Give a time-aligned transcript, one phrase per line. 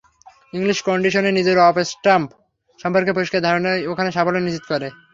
[0.53, 2.29] English কন্ডিশনে নিজের off stump
[2.79, 4.87] সম্পর্কে পরিষ্কার ধারণাই ওখানে সাফল্য নিশ্চিত করে।